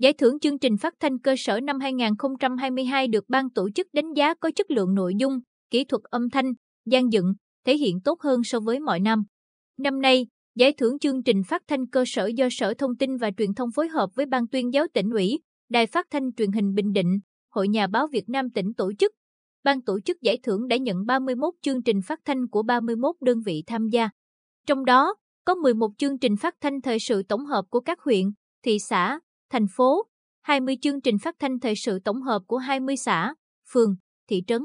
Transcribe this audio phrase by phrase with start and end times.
[0.00, 4.12] Giải thưởng chương trình phát thanh cơ sở năm 2022 được ban tổ chức đánh
[4.12, 6.52] giá có chất lượng nội dung, kỹ thuật âm thanh,
[6.86, 7.34] gian dựng,
[7.66, 9.22] thể hiện tốt hơn so với mọi năm.
[9.78, 13.30] Năm nay, giải thưởng chương trình phát thanh cơ sở do Sở Thông tin và
[13.36, 16.74] Truyền thông phối hợp với Ban tuyên giáo tỉnh ủy, Đài phát thanh truyền hình
[16.74, 17.18] Bình Định,
[17.50, 19.12] Hội Nhà báo Việt Nam tỉnh tổ chức.
[19.64, 23.40] Ban tổ chức giải thưởng đã nhận 31 chương trình phát thanh của 31 đơn
[23.44, 24.08] vị tham gia.
[24.66, 25.14] Trong đó,
[25.44, 28.26] có 11 chương trình phát thanh thời sự tổng hợp của các huyện,
[28.62, 30.02] thị xã, thành phố,
[30.42, 33.34] 20 chương trình phát thanh thời sự tổng hợp của 20 xã,
[33.72, 33.96] phường,
[34.28, 34.62] thị trấn.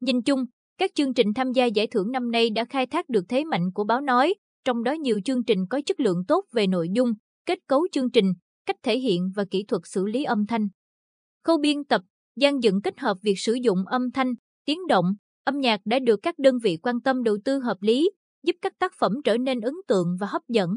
[0.00, 0.44] Nhìn chung,
[0.78, 3.72] các chương trình tham gia giải thưởng năm nay đã khai thác được thế mạnh
[3.74, 7.12] của báo nói, trong đó nhiều chương trình có chất lượng tốt về nội dung,
[7.46, 8.32] kết cấu chương trình,
[8.66, 10.68] cách thể hiện và kỹ thuật xử lý âm thanh.
[11.44, 12.02] Khâu biên tập,
[12.36, 15.04] gian dựng kết hợp việc sử dụng âm thanh, tiếng động,
[15.44, 18.10] âm nhạc đã được các đơn vị quan tâm đầu tư hợp lý,
[18.42, 20.70] giúp các tác phẩm trở nên ấn tượng và hấp dẫn.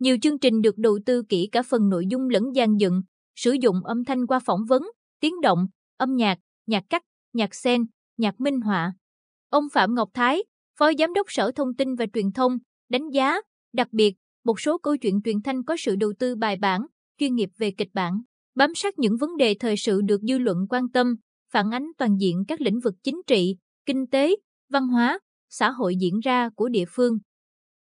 [0.00, 3.02] Nhiều chương trình được đầu tư kỹ cả phần nội dung lẫn gian dựng,
[3.36, 4.82] sử dụng âm thanh qua phỏng vấn,
[5.20, 8.92] tiếng động, âm nhạc, nhạc cắt, nhạc sen, nhạc minh họa.
[9.48, 10.44] Ông Phạm Ngọc Thái,
[10.78, 13.36] Phó Giám đốc Sở Thông tin và Truyền thông, đánh giá,
[13.72, 16.80] đặc biệt, một số câu chuyện truyền thanh có sự đầu tư bài bản,
[17.18, 18.20] chuyên nghiệp về kịch bản,
[18.54, 21.16] bám sát những vấn đề thời sự được dư luận quan tâm,
[21.52, 23.56] phản ánh toàn diện các lĩnh vực chính trị,
[23.86, 24.36] kinh tế,
[24.68, 25.18] văn hóa,
[25.50, 27.18] xã hội diễn ra của địa phương.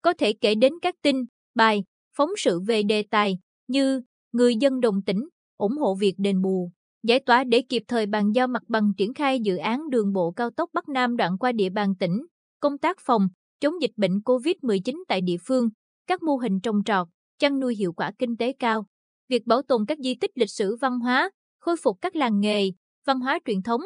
[0.02, 1.16] Có thể kể đến các tin,
[1.54, 1.82] bài,
[2.19, 3.38] phóng sự về đề tài
[3.69, 4.02] như
[4.33, 6.70] người dân đồng tỉnh ủng hộ việc đền bù,
[7.02, 10.33] giải tỏa để kịp thời bàn giao mặt bằng triển khai dự án đường bộ
[10.33, 12.27] cao tốc Bắc Nam đoạn qua địa bàn tỉnh,
[12.60, 13.28] công tác phòng,
[13.60, 15.69] chống dịch bệnh COVID-19 tại địa phương,
[16.06, 18.86] các mô hình trồng trọt, chăn nuôi hiệu quả kinh tế cao,
[19.28, 22.70] việc bảo tồn các di tích lịch sử văn hóa, khôi phục các làng nghề,
[23.06, 23.80] văn hóa truyền thống.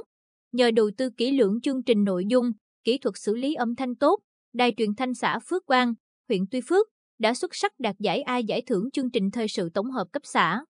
[0.52, 2.52] Nhờ đầu tư kỹ lưỡng chương trình nội dung,
[2.84, 4.20] kỹ thuật xử lý âm thanh tốt,
[4.52, 5.94] Đài truyền thanh xã Phước Quang,
[6.28, 9.68] huyện Tuy Phước đã xuất sắc đạt giải A giải thưởng chương trình thời sự
[9.74, 10.64] tổng hợp cấp xã.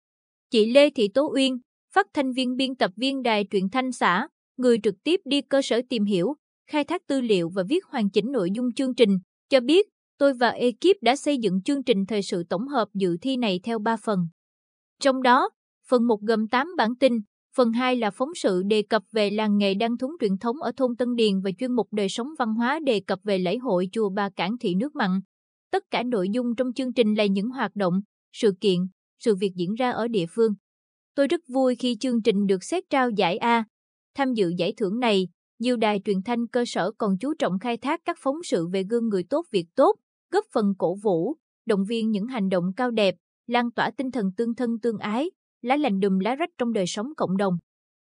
[0.51, 1.59] Chị Lê Thị Tố Uyên,
[1.93, 5.63] phát thanh viên biên tập viên đài truyền thanh xã, người trực tiếp đi cơ
[5.63, 6.35] sở tìm hiểu,
[6.67, 9.87] khai thác tư liệu và viết hoàn chỉnh nội dung chương trình, cho biết
[10.19, 13.61] tôi và ekip đã xây dựng chương trình thời sự tổng hợp dự thi này
[13.63, 14.19] theo 3 phần.
[15.01, 15.51] Trong đó,
[15.89, 17.13] phần 1 gồm 8 bản tin,
[17.57, 20.73] phần 2 là phóng sự đề cập về làng nghề đăng thúng truyền thống ở
[20.77, 23.89] thôn Tân Điền và chuyên mục đời sống văn hóa đề cập về lễ hội
[23.93, 25.11] chùa Bà Cảng Thị Nước Mặn.
[25.73, 28.01] Tất cả nội dung trong chương trình là những hoạt động,
[28.33, 28.79] sự kiện,
[29.19, 30.55] sự việc diễn ra ở địa phương.
[31.15, 33.65] Tôi rất vui khi chương trình được xét trao giải A.
[34.15, 35.29] Tham dự giải thưởng này,
[35.59, 38.85] nhiều đài truyền thanh cơ sở còn chú trọng khai thác các phóng sự về
[38.91, 39.97] gương người tốt việc tốt,
[40.31, 43.15] góp phần cổ vũ, động viên những hành động cao đẹp,
[43.47, 45.31] lan tỏa tinh thần tương thân tương ái,
[45.63, 47.57] lá lành đùm lá rách trong đời sống cộng đồng.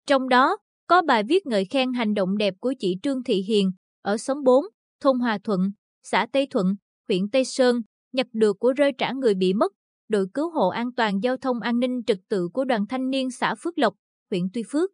[0.07, 0.57] Trong đó,
[0.87, 3.73] có bài viết ngợi khen hành động đẹp của chị Trương Thị Hiền
[4.03, 4.65] ở xóm 4,
[5.01, 5.61] thôn Hòa Thuận,
[6.03, 6.75] xã Tây Thuận,
[7.09, 7.81] huyện Tây Sơn,
[8.13, 9.73] nhặt được của rơi trả người bị mất,
[10.09, 13.31] đội cứu hộ an toàn giao thông an ninh trật tự của đoàn thanh niên
[13.31, 13.95] xã Phước Lộc,
[14.31, 14.91] huyện Tuy Phước.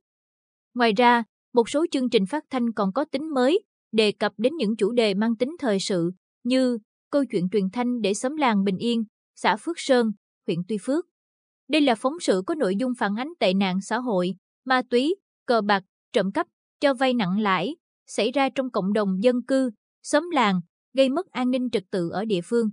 [0.75, 1.25] Ngoài ra,
[1.55, 3.63] một số chương trình phát thanh còn có tính mới,
[3.93, 6.11] đề cập đến những chủ đề mang tính thời sự,
[6.45, 6.79] như
[7.11, 10.13] câu chuyện truyền thanh để xóm làng bình yên, xã Phước Sơn,
[10.47, 11.07] huyện Tuy Phước.
[11.69, 14.35] Đây là phóng sự có nội dung phản ánh tệ nạn xã hội,
[14.65, 15.15] ma túy,
[15.47, 16.47] cờ bạc, trộm cắp,
[16.81, 19.71] cho vay nặng lãi, xảy ra trong cộng đồng dân cư,
[20.03, 20.61] xóm làng,
[20.95, 22.71] gây mất an ninh trật tự ở địa phương.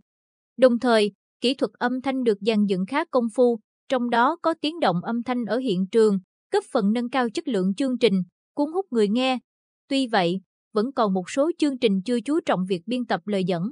[0.58, 3.60] Đồng thời, kỹ thuật âm thanh được dàn dựng khá công phu,
[3.90, 6.20] trong đó có tiếng động âm thanh ở hiện trường,
[6.52, 9.40] cấp phần nâng cao chất lượng chương trình, cuốn hút người nghe.
[9.88, 10.42] Tuy vậy,
[10.74, 13.64] vẫn còn một số chương trình chưa chú trọng việc biên tập lời dẫn.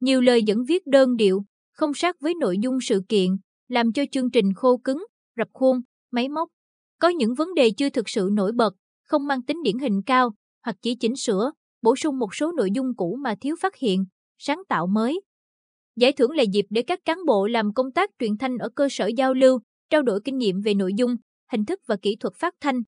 [0.00, 3.30] Nhiều lời dẫn viết đơn điệu, không sát với nội dung sự kiện,
[3.68, 5.04] làm cho chương trình khô cứng,
[5.36, 6.48] rập khuôn, máy móc.
[7.00, 8.74] Có những vấn đề chưa thực sự nổi bật,
[9.04, 10.30] không mang tính điển hình cao,
[10.64, 11.52] hoặc chỉ chỉnh sửa,
[11.82, 14.04] bổ sung một số nội dung cũ mà thiếu phát hiện,
[14.38, 15.20] sáng tạo mới.
[15.96, 18.88] Giải thưởng là dịp để các cán bộ làm công tác truyền thanh ở cơ
[18.90, 21.16] sở giao lưu, trao đổi kinh nghiệm về nội dung,
[21.52, 22.82] hình thức và kỹ thuật phát thanh.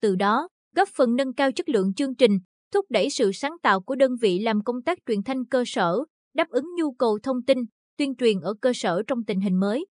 [0.00, 2.38] Từ đó, góp phần nâng cao chất lượng chương trình,
[2.72, 5.98] thúc đẩy sự sáng tạo của đơn vị làm công tác truyền thanh cơ sở,
[6.34, 7.58] đáp ứng nhu cầu thông tin,
[7.96, 9.86] tuyên truyền ở cơ sở trong tình hình mới.